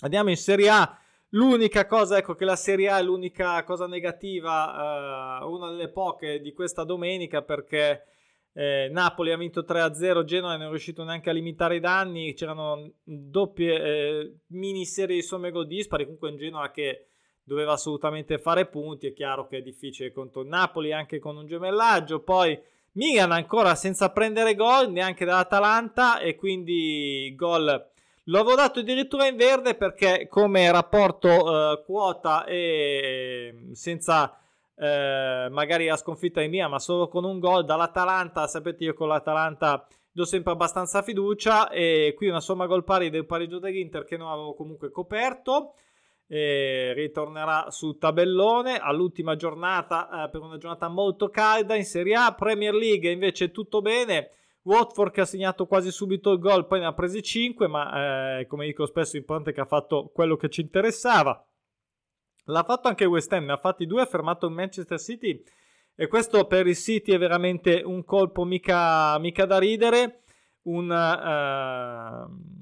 Andiamo 0.00 0.30
in 0.30 0.36
Serie 0.36 0.68
A. 0.70 0.98
L'unica 1.34 1.86
cosa, 1.86 2.16
ecco 2.16 2.34
che 2.34 2.44
la 2.44 2.56
Serie 2.56 2.88
A 2.88 2.98
è 2.98 3.02
l'unica 3.04 3.62
cosa 3.62 3.86
negativa, 3.86 5.40
uh, 5.44 5.48
una 5.48 5.70
delle 5.70 5.90
poche 5.90 6.40
di 6.40 6.52
questa 6.52 6.82
domenica 6.82 7.42
perché 7.42 8.06
eh, 8.52 8.88
Napoli 8.90 9.32
ha 9.32 9.36
vinto 9.36 9.62
3-0, 9.62 10.24
Genoa 10.24 10.52
non 10.52 10.66
è 10.66 10.68
riuscito 10.68 11.04
neanche 11.04 11.30
a 11.30 11.32
limitare 11.32 11.76
i 11.76 11.80
danni, 11.80 12.34
c'erano 12.34 12.92
doppie 13.02 13.82
eh, 13.82 14.34
miniserie 14.48 15.16
di 15.16 15.22
somme 15.22 15.50
gol 15.50 15.66
dispari, 15.66 16.04
comunque 16.04 16.30
un 16.30 16.36
Genoa 16.36 16.70
che 16.70 17.06
doveva 17.42 17.72
assolutamente 17.72 18.38
fare 18.38 18.66
punti, 18.66 19.08
è 19.08 19.12
chiaro 19.12 19.46
che 19.46 19.58
è 19.58 19.62
difficile 19.62 20.12
contro 20.12 20.42
Napoli 20.44 20.92
anche 20.92 21.18
con 21.18 21.36
un 21.36 21.46
gemellaggio, 21.46 22.20
poi 22.20 22.58
Milan 22.92 23.32
ancora 23.32 23.74
senza 23.74 24.10
prendere 24.10 24.54
gol 24.54 24.90
neanche 24.90 25.24
dall'Atalanta 25.24 26.18
e 26.18 26.34
quindi 26.34 27.32
gol 27.36 27.88
L'avevo 28.24 28.54
dato 28.54 28.80
addirittura 28.80 29.26
in 29.26 29.36
verde 29.36 29.74
perché 29.74 30.28
come 30.28 30.70
rapporto 30.70 31.72
eh, 31.72 31.82
quota 31.84 32.44
e 32.44 33.70
senza 33.72 34.38
eh, 34.80 35.48
magari 35.50 35.84
la 35.86 35.96
sconfitta 35.96 36.40
è 36.40 36.48
mia, 36.48 36.66
ma 36.66 36.78
solo 36.78 37.08
con 37.08 37.24
un 37.24 37.38
gol 37.38 37.66
dall'Atalanta. 37.66 38.46
Sapete, 38.46 38.84
io 38.84 38.94
con 38.94 39.08
l'Atalanta 39.08 39.86
do 40.10 40.24
sempre 40.24 40.52
abbastanza 40.52 41.02
fiducia. 41.02 41.68
E 41.68 42.14
qui 42.16 42.28
una 42.28 42.40
somma 42.40 42.66
gol 42.66 42.82
pari 42.82 43.10
del 43.10 43.26
pareggio 43.26 43.58
dell'Inter 43.58 44.04
che 44.04 44.16
non 44.16 44.28
avevo 44.30 44.54
comunque 44.54 44.90
coperto. 44.90 45.74
E 46.26 46.94
ritornerà 46.94 47.70
sul 47.70 47.98
tabellone 47.98 48.78
all'ultima 48.78 49.36
giornata 49.36 50.24
eh, 50.24 50.30
per 50.30 50.40
una 50.40 50.56
giornata 50.56 50.88
molto 50.88 51.28
calda 51.28 51.74
in 51.74 51.84
Serie 51.84 52.14
A. 52.14 52.34
Premier 52.34 52.72
League 52.72 53.10
invece 53.10 53.50
tutto 53.50 53.82
bene. 53.82 54.30
Watford 54.62 55.12
che 55.12 55.22
ha 55.22 55.26
segnato 55.26 55.66
quasi 55.66 55.90
subito 55.90 56.30
il 56.30 56.38
gol, 56.38 56.66
poi 56.66 56.80
ne 56.80 56.86
ha 56.86 56.92
presi 56.94 57.22
5, 57.22 57.66
ma 57.66 58.38
eh, 58.38 58.46
come 58.46 58.66
dico 58.66 58.86
spesso, 58.86 59.16
importante 59.16 59.52
che 59.52 59.60
ha 59.60 59.66
fatto 59.66 60.10
quello 60.14 60.36
che 60.36 60.48
ci 60.48 60.60
interessava. 60.60 61.44
L'ha 62.44 62.62
fatto 62.62 62.88
anche 62.88 63.04
West 63.04 63.32
Ham, 63.32 63.44
ne 63.44 63.52
ha 63.52 63.56
fatti 63.56 63.86
due, 63.86 64.02
ha 64.02 64.06
fermato 64.06 64.46
il 64.46 64.52
Manchester 64.52 64.98
City 64.98 65.42
e 65.94 66.06
questo 66.06 66.46
per 66.46 66.66
il 66.66 66.76
City 66.76 67.12
è 67.12 67.18
veramente 67.18 67.82
un 67.84 68.04
colpo 68.04 68.44
mica, 68.44 69.18
mica 69.18 69.44
da 69.44 69.58
ridere, 69.58 70.22
un, 70.62 70.88
uh, 70.90 72.60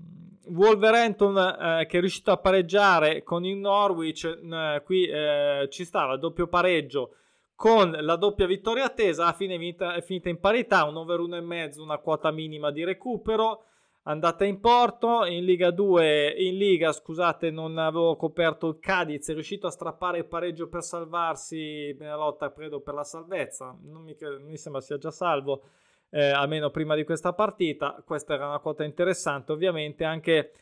Wolverhampton 0.50 1.36
eh, 1.36 1.86
che 1.86 1.98
è 1.98 2.00
riuscito 2.00 2.30
a 2.30 2.38
pareggiare 2.38 3.22
con 3.22 3.44
il 3.44 3.56
Norwich, 3.56 4.24
eh, 4.24 4.82
qui 4.84 5.06
eh, 5.06 5.68
ci 5.70 5.84
stava 5.84 6.14
il 6.14 6.20
doppio 6.20 6.46
pareggio 6.46 7.14
con 7.54 7.90
la 7.90 8.16
doppia 8.16 8.46
vittoria 8.46 8.84
attesa, 8.84 9.24
alla 9.24 9.32
fine 9.32 9.56
è 9.56 10.00
finita 10.00 10.28
in 10.28 10.38
parità, 10.38 10.84
un 10.84 10.96
over 10.96 11.18
1,5, 11.18 11.80
una 11.80 11.98
quota 11.98 12.30
minima 12.30 12.70
di 12.70 12.84
recupero, 12.84 13.64
andata 14.08 14.44
in 14.44 14.58
porto, 14.58 15.24
in 15.26 15.44
Liga 15.44 15.70
2, 15.70 16.34
in 16.38 16.56
Liga 16.56 16.92
scusate 16.92 17.50
non 17.50 17.76
avevo 17.76 18.16
coperto 18.16 18.68
il 18.68 18.78
Cadiz, 18.80 19.28
è 19.28 19.34
riuscito 19.34 19.66
a 19.66 19.70
strappare 19.70 20.18
il 20.18 20.24
pareggio 20.24 20.68
per 20.68 20.82
salvarsi 20.82 21.94
nella 21.98 22.16
lotta 22.16 22.52
credo 22.52 22.80
per 22.80 22.94
la 22.94 23.04
salvezza, 23.04 23.76
non 23.82 24.02
mi, 24.02 24.16
non 24.18 24.42
mi 24.44 24.56
sembra 24.56 24.80
sia 24.80 24.96
già 24.96 25.10
salvo, 25.10 25.62
eh, 26.10 26.30
almeno 26.30 26.70
prima 26.70 26.94
di 26.94 27.04
questa 27.04 27.34
partita, 27.34 28.02
questa 28.04 28.34
era 28.34 28.48
una 28.48 28.60
quota 28.60 28.82
interessante, 28.82 29.52
ovviamente 29.52 30.04
anche 30.04 30.52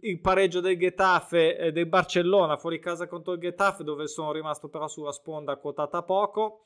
il 0.00 0.18
pareggio 0.18 0.58
del 0.58 0.76
Getafe 0.76 1.56
e 1.56 1.70
del 1.70 1.86
Barcellona 1.86 2.56
fuori 2.56 2.80
casa 2.80 3.06
contro 3.06 3.34
il 3.34 3.40
Getafe 3.40 3.84
dove 3.84 4.08
sono 4.08 4.32
rimasto 4.32 4.68
però 4.68 4.88
sulla 4.88 5.12
sponda 5.12 5.54
quotata 5.56 6.02
poco 6.02 6.62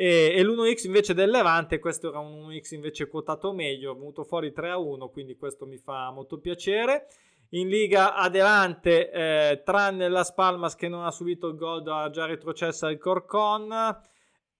e, 0.00 0.32
e 0.34 0.42
l'1x 0.42 0.86
invece 0.86 1.12
del 1.12 1.28
Levante 1.28 1.78
questo 1.78 2.08
era 2.08 2.20
un 2.20 2.48
1x 2.48 2.74
invece 2.74 3.06
quotato 3.06 3.52
meglio 3.52 3.92
venuto 3.92 4.24
fuori 4.24 4.50
3 4.50 4.70
a 4.70 4.78
1 4.78 5.10
quindi 5.10 5.36
questo 5.36 5.66
mi 5.66 5.76
fa 5.76 6.10
molto 6.10 6.38
piacere. 6.38 7.06
In 7.50 7.68
Liga 7.68 8.14
Adelante 8.14 9.10
eh, 9.10 9.62
tranne 9.62 10.08
la 10.08 10.24
Spalmas 10.24 10.74
che 10.74 10.88
non 10.88 11.04
ha 11.04 11.10
subito 11.10 11.48
il 11.48 11.56
gol 11.56 11.86
ha 11.86 12.08
già 12.08 12.24
retrocesso 12.24 12.88
il 12.88 12.96
Corcon. 12.96 13.68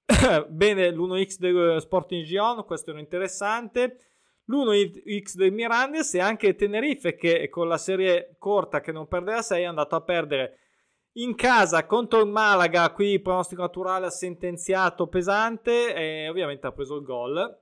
Bene 0.49 0.91
l'1x 0.91 1.39
del 1.39 1.81
Sporting 1.81 2.27
Gion 2.27 2.63
questo 2.67 2.91
era 2.91 3.01
interessante. 3.01 3.97
L'1x 4.45 5.37
del 5.37 5.53
Mirandes 5.53 6.13
e 6.13 6.21
anche 6.21 6.55
Tenerife 6.55 7.17
che 7.17 7.49
con 7.49 7.67
la 7.67 7.79
serie 7.79 8.35
corta 8.39 8.83
che 8.83 8.93
non 8.93 9.09
perde 9.09 9.33
la 9.33 9.43
6 9.43 9.63
è 9.63 9.65
andato 9.65 9.95
a 9.95 10.03
perdere 10.03 10.59
in 11.15 11.35
casa 11.35 11.87
contro 11.87 12.21
il 12.21 12.29
Malaga, 12.29 12.93
qui 12.93 13.21
pronostico 13.21 13.63
naturale 13.63 14.07
ha 14.07 14.11
sentenziato 14.11 15.09
pesante 15.09 15.95
e 15.95 16.29
ovviamente 16.29 16.67
ha 16.67 16.73
preso 16.73 16.97
il 16.97 17.03
gol. 17.03 17.59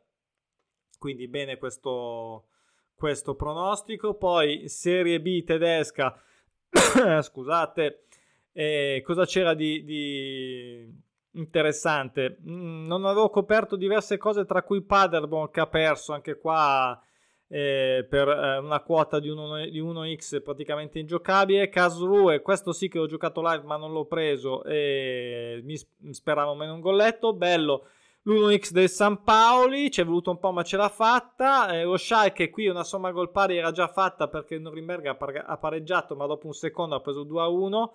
Quindi 0.99 1.29
bene 1.29 1.57
questo, 1.57 2.49
questo 2.95 3.35
pronostico. 3.35 4.15
Poi 4.15 4.69
Serie 4.69 5.21
B 5.21 5.45
tedesca, 5.45 6.21
scusate, 7.23 8.05
eh, 8.53 9.03
cosa 9.05 9.25
c'era 9.25 9.55
di, 9.55 9.85
di 9.85 10.93
interessante. 11.33 12.39
Mm, 12.47 12.87
non 12.87 13.05
avevo 13.05 13.31
coperto 13.31 13.77
diverse 13.77 14.19
cose, 14.19 14.45
tra 14.45 14.63
cui 14.63 14.83
Paderborn 14.83 15.51
che 15.51 15.61
ha 15.61 15.67
perso 15.67 16.13
anche 16.13 16.39
qua 16.39 17.01
eh, 17.49 18.07
per 18.09 18.29
eh, 18.29 18.59
una 18.59 18.81
quota 18.81 19.19
di, 19.19 19.29
1, 19.29 19.67
di 19.71 19.81
1x 19.81 20.43
praticamente 20.43 20.99
ingiocabile. 20.99 21.69
Casrue, 21.69 22.43
questo 22.43 22.73
sì 22.73 22.89
che 22.89 22.99
ho 22.99 23.07
giocato 23.07 23.41
live 23.43 23.65
ma 23.65 23.77
non 23.77 23.93
l'ho 23.93 24.05
preso 24.05 24.63
e 24.65 25.61
mi 25.65 25.77
speravo 26.13 26.55
meno 26.55 26.75
un 26.75 26.81
golletto. 26.81 27.33
Bello. 27.33 27.87
L'1x 28.23 28.73
del 28.73 28.91
San 28.91 29.23
Paoli 29.23 29.91
ci 29.91 30.03
è 30.03 30.05
voluto 30.05 30.31
un 30.31 30.39
po' 30.39 30.53
ma 30.53 30.63
ce 30.63 30.77
l'ha 30.77 30.91
fatta. 30.91 31.73
Eh, 31.73 31.85
lo 31.85 31.97
Schalke 31.97 32.51
qui 32.51 32.69
una 32.69 32.85
somma 32.85 33.11
gol 33.11 33.31
pari 33.31 33.57
era 33.57 33.71
già 33.71 33.89
fatta 33.89 34.29
perché 34.29 34.59
Norimberga 34.59 35.17
ha 35.47 35.57
pareggiato 35.57 36.15
ma 36.15 36.27
dopo 36.27 36.47
un 36.47 36.53
secondo 36.53 36.95
ha 36.95 37.01
preso 37.01 37.23
2 37.23 37.41
a 37.41 37.49
1 37.49 37.93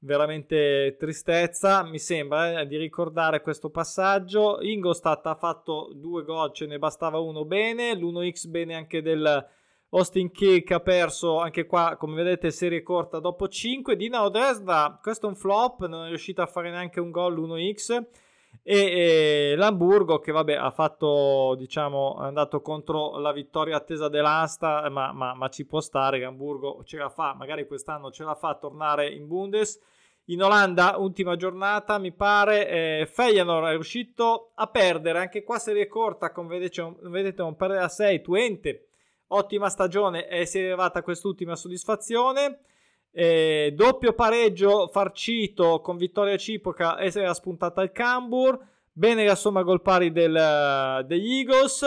veramente 0.00 0.96
tristezza. 0.98 1.82
Mi 1.84 1.98
sembra 1.98 2.60
eh, 2.60 2.66
di 2.66 2.76
ricordare 2.76 3.40
questo 3.40 3.70
passaggio. 3.70 4.58
Ingolstadt 4.60 5.26
ha 5.26 5.34
fatto 5.34 5.90
due 5.94 6.24
gol, 6.24 6.52
ce 6.52 6.66
ne 6.66 6.78
bastava 6.78 7.18
uno 7.18 7.44
bene. 7.44 7.94
L'1x 7.94 8.48
bene 8.48 8.74
anche 8.74 9.02
del 9.02 9.46
Austin 9.90 10.30
Kick 10.30 10.72
ha 10.72 10.80
perso 10.80 11.38
anche 11.38 11.66
qua, 11.66 11.96
come 11.96 12.16
vedete, 12.16 12.50
serie 12.50 12.82
corta 12.82 13.20
dopo 13.20 13.48
5. 13.48 13.96
Dinamo 13.96 14.28
Dresda, 14.28 14.98
questo 15.00 15.26
è 15.26 15.28
un 15.28 15.36
flop, 15.36 15.86
non 15.86 16.06
è 16.06 16.08
riuscito 16.08 16.42
a 16.42 16.46
fare 16.46 16.70
neanche 16.70 17.00
un 17.00 17.10
gol 17.10 17.34
l'1x. 17.34 18.04
E, 18.62 19.54
l'Hamburgo 19.56 20.18
che 20.18 20.32
vabbè 20.32 20.54
ha 20.54 20.70
fatto 20.70 21.54
diciamo 21.56 22.18
è 22.20 22.26
andato 22.26 22.60
contro 22.60 23.18
la 23.18 23.32
vittoria 23.32 23.76
attesa 23.76 24.08
dell'Asta 24.08 24.88
ma, 24.90 25.12
ma, 25.12 25.34
ma 25.34 25.48
ci 25.48 25.66
può 25.66 25.80
stare 25.80 26.20
l'Hamburgo 26.20 26.82
ce 26.84 26.96
la 26.96 27.08
fa 27.08 27.34
magari 27.34 27.66
quest'anno 27.66 28.10
ce 28.10 28.24
la 28.24 28.34
fa 28.34 28.50
a 28.50 28.54
tornare 28.56 29.08
in 29.08 29.26
Bundes 29.26 29.80
in 30.28 30.42
Olanda, 30.42 30.96
ultima 30.98 31.36
giornata, 31.36 31.98
mi 31.98 32.12
pare, 32.12 32.68
eh, 32.68 33.06
Feyenoord 33.06 33.66
è 33.68 33.70
riuscito 33.70 34.50
a 34.54 34.66
perdere, 34.66 35.20
anche 35.20 35.44
qua 35.44 35.58
serie 35.58 35.86
corta, 35.86 36.32
come 36.32 36.48
vedete, 36.48 36.96
vedete 37.02 37.42
non 37.42 37.54
perde 37.54 37.78
a 37.78 37.88
6, 37.88 38.22
Twente, 38.22 38.88
ottima 39.28 39.68
stagione 39.68 40.28
e 40.28 40.44
si 40.44 40.58
è 40.58 40.64
arrivata 40.64 41.02
quest'ultima 41.02 41.54
soddisfazione. 41.54 42.60
Eh, 43.18 43.72
doppio 43.74 44.12
pareggio 44.12 44.88
farcito 44.88 45.80
con 45.80 45.96
vittoria 45.96 46.32
reciproca 46.32 46.98
e 46.98 47.10
era 47.14 47.32
spuntata 47.32 47.80
il 47.80 47.90
Cambur. 47.90 48.62
Bene 48.92 49.24
la 49.24 49.34
somma 49.34 49.62
gol 49.62 49.80
pari 49.80 50.12
del, 50.12 51.02
degli 51.06 51.38
Eagles. 51.38 51.82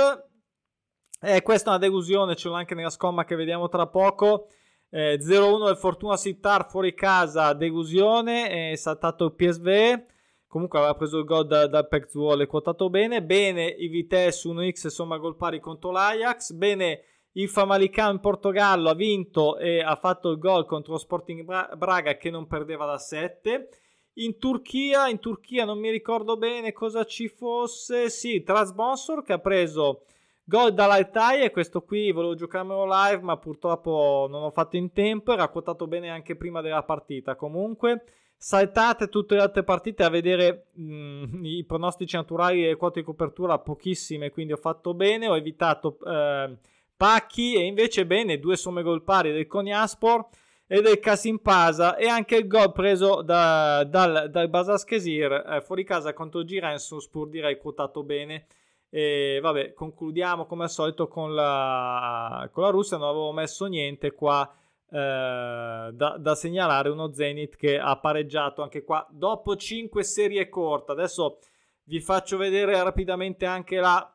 Eh, 1.21 1.43
questa 1.43 1.67
è 1.67 1.69
una 1.75 1.85
delusione, 1.85 2.35
ce 2.35 2.47
l'ho 2.47 2.55
anche 2.55 2.73
nella 2.73 2.89
scomma 2.89 3.25
che 3.25 3.35
vediamo 3.35 3.69
tra 3.69 3.85
poco. 3.85 4.47
Eh, 4.89 5.19
0-1 5.21 5.65
del 5.67 5.77
Fortuna 5.77 6.17
Sittar 6.17 6.67
fuori 6.67 6.95
casa, 6.95 7.53
delusione, 7.53 8.71
è 8.71 8.75
saltato 8.75 9.25
il 9.25 9.35
PSV. 9.35 10.03
Comunque 10.47 10.79
aveva 10.79 10.95
preso 10.95 11.19
il 11.19 11.25
gol 11.25 11.45
da, 11.45 11.67
dal 11.67 11.87
Pezzuole, 11.87 12.47
quotato 12.47 12.89
bene. 12.89 13.21
Bene 13.21 13.67
i 13.67 13.87
Vitesse 13.87 14.49
1x, 14.49 14.85
insomma, 14.85 15.17
gol 15.17 15.35
pari 15.35 15.59
contro 15.59 15.91
l'Ajax. 15.91 16.53
Bene 16.53 17.01
il 17.39 17.47
Famalicão 17.47 18.11
in 18.11 18.19
Portogallo 18.19 18.89
ha 18.89 18.93
vinto 18.93 19.57
e 19.57 19.81
ha 19.81 19.95
fatto 19.95 20.29
il 20.29 20.37
gol 20.37 20.65
contro 20.65 20.93
lo 20.93 20.97
Sporting 20.99 21.45
Braga 21.75 22.17
che 22.17 22.29
non 22.29 22.47
perdeva 22.47 22.85
da 22.85 22.97
7. 22.97 23.69
In 24.15 24.37
Turchia, 24.37 25.07
in 25.07 25.19
Turchia 25.19 25.63
non 25.63 25.79
mi 25.79 25.89
ricordo 25.89 26.35
bene 26.35 26.73
cosa 26.73 27.05
ci 27.05 27.29
fosse. 27.29 28.09
Sì, 28.09 28.43
Trasbonsor 28.43 29.23
che 29.23 29.33
ha 29.33 29.39
preso 29.39 30.03
Gol 30.43 30.73
dall'Altai 30.73 31.43
e 31.43 31.51
questo 31.51 31.81
qui 31.81 32.11
volevo 32.11 32.33
giocarmelo 32.35 32.85
live 32.85 33.21
ma 33.21 33.37
purtroppo 33.37 34.27
non 34.29 34.41
ho 34.41 34.49
fatto 34.49 34.75
in 34.75 34.91
tempo, 34.91 35.31
era 35.31 35.47
quotato 35.47 35.87
bene 35.87 36.09
anche 36.09 36.35
prima 36.35 36.59
della 36.59 36.83
partita. 36.83 37.35
Comunque 37.35 38.03
saltate 38.35 39.09
tutte 39.09 39.35
le 39.35 39.41
altre 39.41 39.63
partite 39.63 40.03
a 40.03 40.09
vedere 40.09 40.67
mh, 40.73 40.83
mm, 40.83 41.45
i 41.45 41.63
pronostici 41.65 42.15
naturali 42.15 42.65
e 42.65 42.69
le 42.69 42.75
quote 42.75 42.99
di 42.99 43.05
copertura 43.05 43.59
pochissime, 43.59 44.31
quindi 44.31 44.51
ho 44.53 44.57
fatto 44.57 44.93
bene, 44.93 45.27
ho 45.27 45.37
evitato 45.37 45.99
eh, 46.05 46.57
pacchi 46.99 47.55
e 47.55 47.61
invece 47.61 48.05
bene 48.05 48.39
due 48.39 48.57
somme 48.57 48.81
gol 48.81 49.03
pari 49.03 49.31
del 49.31 49.47
Coniaspor 49.47 50.27
e 50.67 50.81
del 50.81 50.99
Casimpasa 50.99 51.95
e 51.95 52.07
anche 52.07 52.35
il 52.35 52.45
gol 52.45 52.73
preso 52.73 53.21
da, 53.21 53.85
dal, 53.85 54.27
dal 54.29 54.49
Basaskesir 54.49 55.31
eh, 55.31 55.61
fuori 55.61 55.85
casa 55.85 56.11
contro 56.11 56.43
Girensuspur 56.43 57.29
direi 57.29 57.57
quotato 57.57 58.03
bene 58.03 58.47
e 58.89 59.39
vabbè, 59.41 59.73
concludiamo 59.73 60.45
come 60.45 60.63
al 60.63 60.69
solito 60.69 61.07
con 61.07 61.33
la, 61.33 62.49
con 62.51 62.63
la 62.63 62.69
Russia. 62.69 62.97
Non 62.97 63.09
avevo 63.09 63.31
messo 63.31 63.65
niente 63.67 64.11
qua 64.11 64.51
eh, 64.89 65.89
da, 65.93 66.17
da, 66.17 66.35
segnalare. 66.35 66.89
Uno 66.89 67.13
Zenith 67.13 67.55
che 67.55 67.77
ha 67.77 67.95
pareggiato 67.97 68.61
anche 68.61 68.83
qua 68.83 69.07
dopo 69.09 69.55
5 69.55 70.03
serie 70.03 70.49
corte. 70.49 70.91
Adesso 70.91 71.37
vi 71.83 72.01
faccio 72.01 72.37
vedere 72.37 72.81
rapidamente 72.83 73.45
anche 73.45 73.79
la 73.79 74.11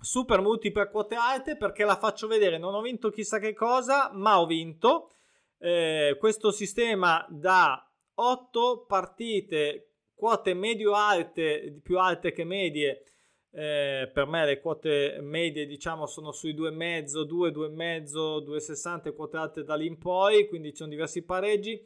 super 0.00 0.40
multipla 0.40 0.88
quote 0.88 1.14
alte 1.14 1.56
perché 1.56 1.84
la 1.84 1.96
faccio 1.96 2.26
vedere. 2.26 2.58
Non 2.58 2.74
ho 2.74 2.80
vinto 2.80 3.10
chissà 3.10 3.38
che 3.38 3.54
cosa, 3.54 4.10
ma 4.12 4.40
ho 4.40 4.46
vinto. 4.46 5.10
Eh, 5.58 6.16
questo 6.18 6.50
sistema 6.50 7.24
da 7.28 7.86
8 8.14 8.84
partite, 8.86 9.92
quote 10.14 10.54
medio-alte, 10.54 11.78
più 11.82 11.98
alte 11.98 12.32
che 12.32 12.44
medie 12.44 13.04
eh, 13.52 14.08
per 14.12 14.26
me 14.26 14.44
le 14.46 14.60
quote 14.60 15.18
medie 15.20 15.66
diciamo 15.66 16.06
sono 16.06 16.30
sui 16.30 16.54
2,5, 16.54 17.22
2, 17.22 17.50
2,5, 17.50 18.44
2,60 18.44 19.14
quote 19.14 19.36
alte 19.36 19.64
da 19.64 19.74
lì 19.74 19.86
in 19.86 19.98
poi, 19.98 20.46
quindi 20.46 20.70
ci 20.70 20.76
sono 20.76 20.90
diversi 20.90 21.22
pareggi. 21.22 21.84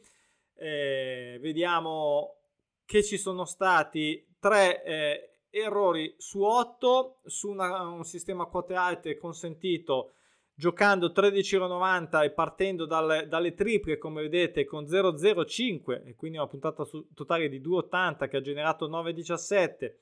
Eh, 0.57 1.37
vediamo 1.41 2.37
che 2.85 3.03
ci 3.03 3.17
sono 3.17 3.45
stati 3.45 4.25
3 4.39 4.83
eh, 4.83 5.29
errori 5.61 6.13
su 6.17 6.41
8 6.41 7.19
su 7.25 7.49
una, 7.49 7.87
un 7.87 8.03
sistema 8.03 8.45
quote 8.45 8.75
alte 8.75 9.17
consentito 9.17 10.13
giocando 10.53 11.11
13,90 11.13 12.23
e 12.23 12.31
partendo 12.31 12.85
dalle, 12.85 13.27
dalle 13.27 13.53
triple 13.53 13.97
come 13.97 14.21
vedete 14.21 14.65
con 14.65 14.85
0,05 14.85 16.05
e 16.05 16.15
quindi 16.15 16.37
una 16.37 16.47
puntata 16.47 16.85
totale 17.13 17.49
di 17.49 17.59
2,80 17.59 18.29
che 18.29 18.37
ha 18.37 18.41
generato 18.41 18.89
9,17 18.89 19.93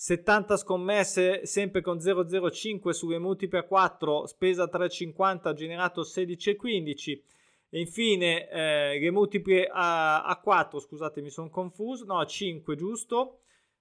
70 0.00 0.56
scommesse 0.56 1.44
sempre 1.44 1.82
con 1.82 1.98
0,05 1.98 2.88
sulle 2.88 3.18
multiple 3.18 3.58
a 3.58 3.64
4, 3.64 4.26
spesa 4.26 4.64
3,50 4.64 5.48
ha 5.48 5.52
generato 5.52 6.00
16,15 6.00 7.20
e 7.68 7.78
infine 7.80 8.48
eh, 8.48 8.98
le 8.98 9.10
multiple 9.10 9.68
a, 9.70 10.24
a 10.24 10.40
4, 10.40 10.80
scusate 10.80 11.20
mi 11.20 11.28
sono 11.28 11.50
confuso, 11.50 12.06
no 12.06 12.18
a 12.18 12.24
5 12.24 12.76
giusto, 12.76 13.40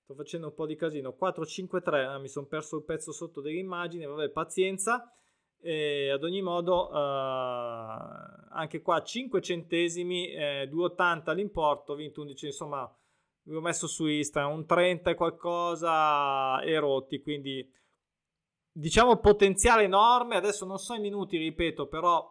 sto 0.09 0.15
facendo 0.15 0.47
un 0.47 0.55
po' 0.55 0.65
di 0.65 0.75
casino, 0.75 1.13
4, 1.13 1.45
5, 1.45 1.81
3, 1.81 2.01
eh, 2.01 2.17
mi 2.17 2.27
sono 2.27 2.47
perso 2.47 2.77
il 2.77 2.83
pezzo 2.83 3.11
sotto 3.11 3.41
dell'immagine, 3.41 4.07
vabbè 4.07 4.29
pazienza, 4.29 5.13
E 5.61 6.09
ad 6.09 6.23
ogni 6.23 6.41
modo, 6.41 6.87
uh, 6.89 6.95
anche 8.49 8.81
qua 8.81 9.03
5 9.03 9.41
centesimi, 9.41 10.31
eh, 10.31 10.69
2,80 10.71 11.33
l'importo, 11.35 11.95
20 11.95 12.21
11, 12.21 12.45
insomma, 12.45 12.89
vi 13.43 13.55
ho 13.55 13.59
messo 13.59 13.85
su 13.85 14.07
Instagram 14.07 14.53
un 14.53 14.65
30 14.65 15.11
e 15.11 15.15
qualcosa 15.15 16.61
e 16.61 16.79
rotti, 16.79 17.21
quindi 17.21 17.69
diciamo 18.71 19.17
potenziale 19.17 19.83
enorme. 19.83 20.37
Adesso 20.37 20.65
non 20.65 20.77
so 20.77 20.93
i 20.93 20.99
minuti, 21.01 21.37
ripeto, 21.37 21.87
però 21.87 22.25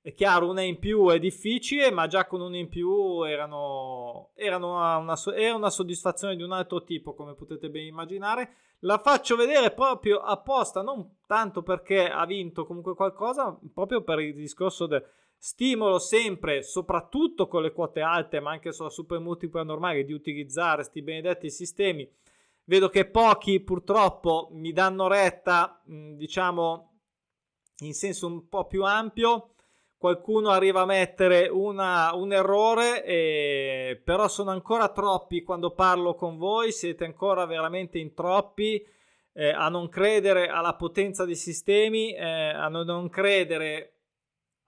è 0.00 0.14
chiaro, 0.14 0.48
una 0.48 0.62
in 0.62 0.78
più 0.78 1.08
è 1.08 1.18
difficile, 1.18 1.90
ma 1.90 2.06
già 2.06 2.26
con 2.26 2.40
una 2.40 2.56
in 2.56 2.68
più 2.68 3.22
erano, 3.22 4.30
erano 4.34 4.76
una, 4.76 4.96
una, 4.96 5.16
era 5.34 5.54
una 5.54 5.70
soddisfazione 5.70 6.36
di 6.36 6.42
un 6.42 6.52
altro 6.52 6.82
tipo, 6.84 7.14
come 7.14 7.34
potete 7.34 7.68
ben 7.68 7.84
immaginare. 7.84 8.54
La 8.80 8.98
faccio 8.98 9.34
vedere 9.34 9.72
proprio 9.72 10.18
apposta, 10.18 10.82
non 10.82 11.18
tanto 11.26 11.62
perché 11.62 12.08
ha 12.08 12.24
vinto 12.26 12.64
comunque 12.64 12.94
qualcosa, 12.94 13.58
proprio 13.74 14.02
per 14.02 14.20
il 14.20 14.34
discorso 14.34 14.86
del 14.86 15.04
stimolo 15.36 15.98
sempre, 15.98 16.62
soprattutto 16.62 17.48
con 17.48 17.62
le 17.62 17.72
quote 17.72 18.00
alte, 18.00 18.40
ma 18.40 18.52
anche 18.52 18.72
sulla 18.72 18.90
super 18.90 19.18
multipla 19.18 19.62
normale, 19.62 20.04
di 20.04 20.12
utilizzare 20.12 20.76
questi 20.76 21.02
benedetti 21.02 21.50
sistemi. 21.50 22.08
Vedo 22.64 22.88
che 22.88 23.06
pochi 23.06 23.60
purtroppo 23.60 24.48
mi 24.52 24.72
danno 24.72 25.08
retta, 25.08 25.82
diciamo, 25.84 27.00
in 27.80 27.94
senso 27.94 28.26
un 28.26 28.48
po' 28.48 28.66
più 28.66 28.84
ampio 28.84 29.54
qualcuno 29.98 30.50
arriva 30.50 30.82
a 30.82 30.86
mettere 30.86 31.48
una, 31.48 32.14
un 32.14 32.32
errore, 32.32 33.04
e, 33.04 34.00
però 34.02 34.28
sono 34.28 34.50
ancora 34.50 34.88
troppi 34.88 35.42
quando 35.42 35.72
parlo 35.72 36.14
con 36.14 36.38
voi, 36.38 36.72
siete 36.72 37.04
ancora 37.04 37.44
veramente 37.44 37.98
in 37.98 38.14
troppi 38.14 38.82
eh, 39.32 39.50
a 39.50 39.68
non 39.68 39.88
credere 39.88 40.48
alla 40.48 40.74
potenza 40.74 41.24
dei 41.24 41.36
sistemi, 41.36 42.14
eh, 42.14 42.24
a 42.24 42.68
non 42.68 43.08
credere 43.08 43.92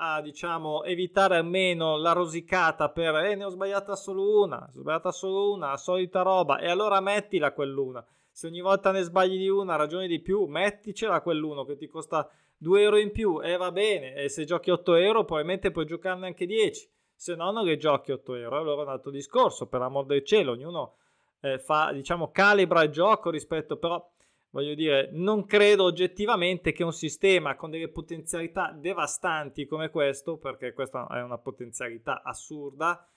a 0.02 0.22
diciamo 0.22 0.82
evitare 0.84 1.37
almeno 1.37 1.96
la 1.99 2.12
rosicata 2.12 2.88
per 2.88 3.14
eh, 3.16 3.34
ne 3.34 3.44
ho 3.44 3.50
sbagliata 3.50 3.94
solo 3.96 4.42
una, 4.42 4.68
sbagliata 4.72 5.12
solo 5.12 5.52
una, 5.52 5.70
la 5.70 5.76
solita 5.76 6.22
roba 6.22 6.58
e 6.58 6.68
allora 6.68 7.00
mettila 7.00 7.52
quell'una. 7.52 8.04
Se 8.30 8.46
ogni 8.46 8.60
volta 8.60 8.92
ne 8.92 9.02
sbagli 9.02 9.37
di 9.37 9.49
una, 9.49 9.76
ragione 9.76 10.06
di 10.06 10.20
più, 10.20 10.46
metticela 10.46 11.20
quell'uno 11.20 11.64
che 11.64 11.76
ti 11.76 11.87
costa 11.87 12.28
2 12.62 12.82
euro 12.82 12.98
in 12.98 13.10
più 13.10 13.40
e 13.42 13.52
eh, 13.52 13.56
va 13.56 13.72
bene. 13.72 14.14
E 14.14 14.28
se 14.28 14.44
giochi 14.44 14.70
8 14.70 14.94
euro, 14.94 15.24
probabilmente 15.24 15.70
puoi 15.70 15.86
giocarne 15.86 16.26
anche 16.26 16.44
10. 16.44 16.88
Se 17.14 17.34
no, 17.34 17.50
non 17.50 17.64
che 17.64 17.78
giochi 17.78 18.12
8 18.12 18.34
euro. 18.34 18.58
Allora 18.58 18.82
è 18.82 18.84
un 18.84 18.90
altro 18.90 19.10
discorso. 19.10 19.66
Per 19.66 19.80
amor 19.80 20.04
del 20.04 20.24
cielo, 20.24 20.52
ognuno 20.52 20.96
eh, 21.40 21.58
fa, 21.58 21.90
diciamo, 21.92 22.30
calibra 22.30 22.82
il 22.82 22.90
gioco 22.90 23.30
rispetto, 23.30 23.76
però. 23.76 24.06
Voglio 24.52 24.74
dire, 24.74 25.10
non 25.12 25.46
credo 25.46 25.84
oggettivamente 25.84 26.72
che 26.72 26.82
un 26.82 26.92
sistema 26.92 27.54
con 27.54 27.70
delle 27.70 27.86
potenzialità 27.86 28.72
devastanti 28.76 29.64
come 29.64 29.90
questo, 29.90 30.38
perché 30.38 30.72
questa 30.72 31.06
è 31.06 31.22
una 31.22 31.38
potenzialità 31.38 32.22
assurda, 32.24 33.08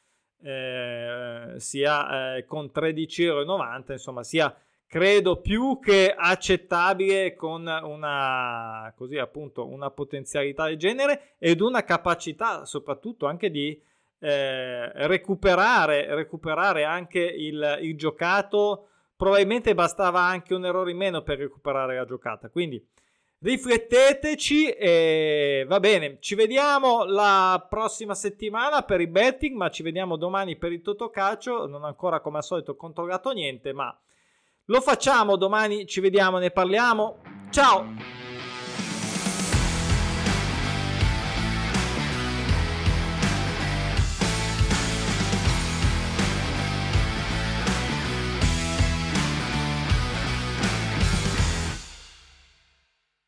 eh, 0.43 1.55
sia 1.57 2.35
eh, 2.35 2.45
con 2.45 2.69
13,90 2.71 3.23
euro, 3.23 3.81
insomma, 3.87 4.21
sia 4.21 4.55
credo 4.93 5.37
più 5.37 5.79
che 5.79 6.13
accettabile 6.15 7.33
con 7.33 7.65
una, 7.65 8.93
così 8.95 9.17
appunto, 9.17 9.67
una 9.67 9.89
potenzialità 9.89 10.67
del 10.67 10.77
genere 10.77 11.33
ed 11.39 11.61
una 11.61 11.83
capacità 11.83 12.63
soprattutto 12.65 13.25
anche 13.25 13.49
di 13.49 13.81
eh, 14.19 15.07
recuperare, 15.07 16.13
recuperare 16.13 16.83
anche 16.83 17.21
il, 17.21 17.79
il 17.81 17.97
giocato. 17.97 18.89
Probabilmente 19.15 19.73
bastava 19.73 20.19
anche 20.19 20.53
un 20.53 20.63
errore 20.63 20.91
in 20.91 20.97
meno 20.97 21.23
per 21.23 21.39
recuperare 21.39 21.95
la 21.95 22.05
giocata. 22.05 22.49
Quindi 22.49 22.79
rifletteteci 23.39 24.69
e 24.73 25.65
va 25.67 25.79
bene. 25.79 26.17
Ci 26.19 26.35
vediamo 26.35 27.03
la 27.03 27.65
prossima 27.67 28.13
settimana 28.13 28.83
per 28.83 29.01
i 29.01 29.07
betting, 29.07 29.55
ma 29.55 29.71
ci 29.71 29.81
vediamo 29.81 30.17
domani 30.17 30.55
per 30.55 30.71
il 30.71 30.83
Totocalcio. 30.83 31.65
Non 31.65 31.83
ancora 31.83 32.19
come 32.19 32.37
al 32.37 32.43
solito 32.43 32.75
controllato 32.75 33.31
niente, 33.31 33.73
ma 33.73 33.97
lo 34.65 34.81
facciamo 34.81 35.35
domani, 35.35 35.85
ci 35.85 35.99
vediamo, 35.99 36.37
ne 36.37 36.51
parliamo. 36.51 37.17
Ciao! 37.49 38.22